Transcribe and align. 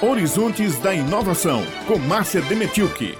Horizontes 0.00 0.78
da 0.80 0.94
Inovação, 0.94 1.58
com 1.88 1.98
Márcia 1.98 2.40
Demetilke. 2.40 3.18